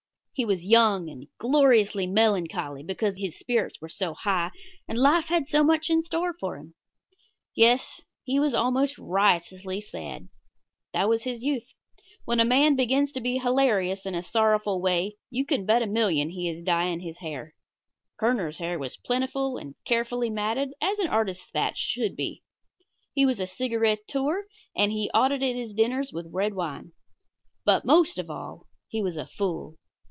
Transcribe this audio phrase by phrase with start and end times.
[0.33, 4.49] He was young and gloriously melancholy because his spirits were so high
[4.87, 6.73] and life had so much in store for him.
[7.55, 10.29] Yes, he was almost riotously sad.
[10.93, 11.75] That was his youth.
[12.25, 15.85] When a man begins to be hilarious in a sorrowful way you can bet a
[15.85, 17.53] million that he is dyeing his hair.
[18.17, 22.41] Kerner's hair was plentiful and carefully matted as an artist's thatch should be.
[23.13, 24.45] He was a cigaretteur,
[24.75, 26.93] and he audited his dinners with red wine.
[27.63, 29.77] But, most of all, he was a fool.